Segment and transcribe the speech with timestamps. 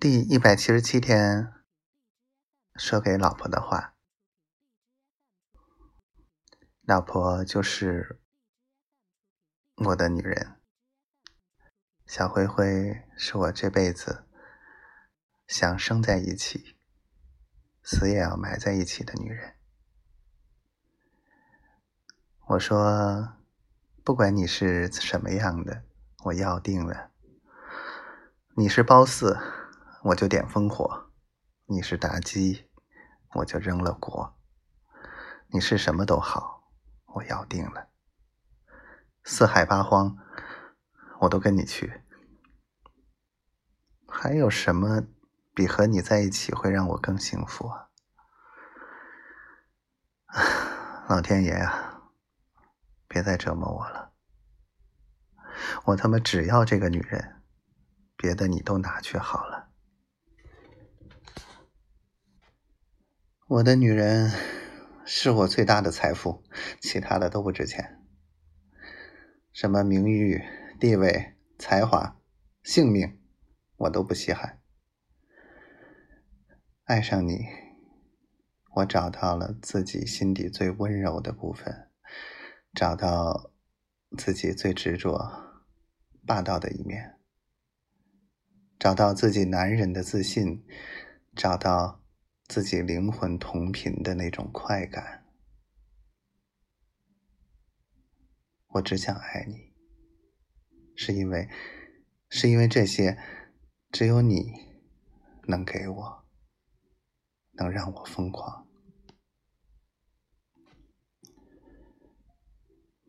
[0.00, 1.52] 第一百七十七天，
[2.76, 3.96] 说给老婆的话。
[6.82, 8.20] 老婆就是
[9.74, 10.60] 我的女人，
[12.06, 14.24] 小灰灰是我这辈子
[15.48, 16.76] 想生在一起，
[17.82, 19.56] 死也要埋在一起的女人。
[22.50, 23.36] 我说，
[24.04, 25.82] 不管你是什么样的，
[26.26, 27.10] 我要定了。
[28.54, 29.57] 你是褒姒。
[30.08, 31.10] 我就点烽火，
[31.66, 32.70] 你是妲己，
[33.34, 34.38] 我就扔了锅。
[35.48, 36.70] 你是什么都好，
[37.04, 37.88] 我要定了。
[39.22, 40.16] 四海八荒，
[41.20, 42.00] 我都跟你去。
[44.08, 45.02] 还有什么
[45.54, 47.90] 比和你在一起会让我更幸福啊？
[51.06, 52.12] 老天爷啊，
[53.06, 54.12] 别再折磨我了！
[55.84, 57.42] 我他妈只要这个女人，
[58.16, 59.67] 别的你都拿去好了。
[63.48, 64.30] 我的女人
[65.06, 66.44] 是我最大的财富，
[66.82, 67.98] 其他的都不值钱。
[69.54, 70.42] 什么名誉、
[70.78, 72.20] 地位、才华、
[72.62, 73.18] 性命，
[73.78, 74.60] 我都不稀罕。
[76.84, 77.46] 爱上你，
[78.74, 81.88] 我找到了自己心底最温柔的部分，
[82.74, 83.50] 找到
[84.18, 85.62] 自己最执着、
[86.26, 87.14] 霸道的一面，
[88.78, 90.66] 找到自己男人的自信，
[91.34, 92.04] 找到。
[92.48, 95.26] 自己灵魂同频的那种快感，
[98.68, 99.74] 我只想爱你，
[100.96, 101.46] 是因为，
[102.30, 103.18] 是因为这些，
[103.90, 104.46] 只有你
[105.46, 106.24] 能给我，
[107.52, 108.66] 能让我疯狂。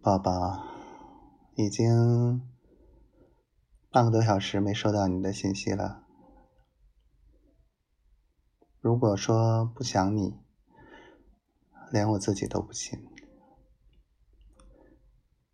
[0.02, 0.68] 宝宝，
[1.56, 2.42] 已经
[3.90, 6.09] 半个多小时没收到你的信息了。
[8.82, 10.40] 如果说不想你，
[11.92, 13.06] 连我自己都不信。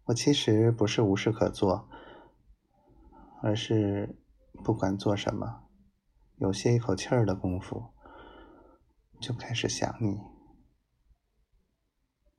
[0.03, 1.89] 我其实不是无事可做，
[3.41, 4.16] 而是
[4.63, 5.63] 不管做什么，
[6.35, 7.85] 有歇一口气儿的功夫，
[9.19, 10.19] 就开始想你。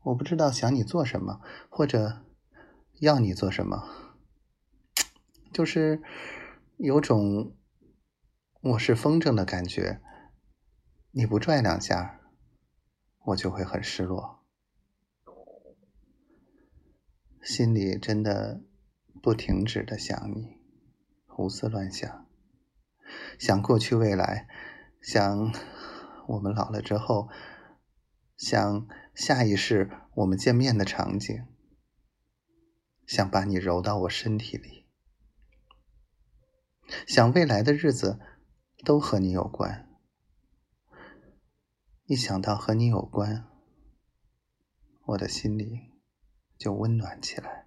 [0.04, 2.24] 我不知道想你做什么，或者
[3.00, 3.82] 要你做什么，
[5.52, 6.00] 就是
[6.76, 7.56] 有种
[8.60, 10.00] 我是风筝的感觉。
[11.18, 12.20] 你不拽两下，
[13.24, 14.44] 我就会很失落，
[17.42, 18.60] 心里真的
[19.22, 20.58] 不停止的想你，
[21.24, 22.28] 胡思乱想，
[23.38, 24.46] 想过去未来，
[25.00, 25.54] 想
[26.26, 27.30] 我们老了之后，
[28.36, 31.46] 想下一世我们见面的场景，
[33.06, 34.84] 想把你揉到我身体里，
[37.06, 38.20] 想未来的日子
[38.84, 39.85] 都和你有关。
[42.08, 43.48] 一想到和你有关，
[45.06, 45.90] 我的心里
[46.56, 47.66] 就温暖起来，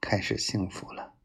[0.00, 1.15] 开始幸福了。